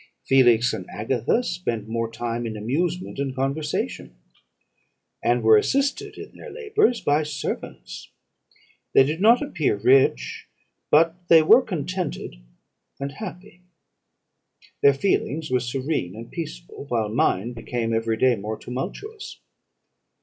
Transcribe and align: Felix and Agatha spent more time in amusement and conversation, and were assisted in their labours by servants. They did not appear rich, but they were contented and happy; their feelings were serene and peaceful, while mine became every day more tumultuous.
Felix 0.25 0.73
and 0.73 0.89
Agatha 0.89 1.43
spent 1.43 1.87
more 1.87 2.09
time 2.11 2.47
in 2.47 2.57
amusement 2.57 3.19
and 3.19 3.35
conversation, 3.35 4.15
and 5.23 5.43
were 5.43 5.57
assisted 5.59 6.17
in 6.17 6.35
their 6.35 6.49
labours 6.49 7.01
by 7.01 7.21
servants. 7.21 8.09
They 8.95 9.03
did 9.03 9.21
not 9.21 9.43
appear 9.43 9.75
rich, 9.75 10.47
but 10.89 11.13
they 11.27 11.43
were 11.43 11.61
contented 11.61 12.37
and 12.99 13.11
happy; 13.11 13.61
their 14.81 14.95
feelings 14.95 15.51
were 15.51 15.59
serene 15.59 16.15
and 16.15 16.31
peaceful, 16.31 16.85
while 16.85 17.09
mine 17.09 17.53
became 17.53 17.93
every 17.93 18.17
day 18.17 18.35
more 18.35 18.57
tumultuous. 18.57 19.39